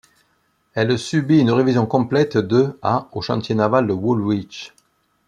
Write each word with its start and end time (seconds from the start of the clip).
Elle 0.73 0.97
subit 0.97 1.41
une 1.41 1.51
révision 1.51 1.85
complète 1.85 2.35
de 2.35 2.79
à 2.81 3.07
aux 3.13 3.21
chantiers 3.21 3.53
navals 3.53 3.85
de 3.85 3.93
Woolwich. 3.93 4.73